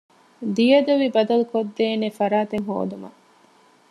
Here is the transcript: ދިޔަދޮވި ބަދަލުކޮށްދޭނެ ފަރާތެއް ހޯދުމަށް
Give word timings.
ދިޔަދޮވި 0.55 1.07
ބަދަލުކޮށްދޭނެ 1.15 2.07
ފަރާތެއް 2.17 2.67
ހޯދުމަށް 2.69 3.19